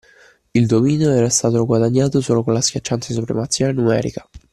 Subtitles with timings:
[0.55, 4.27] Il dominio era stato guadagnato solo con la schiacciante supremazia numerica.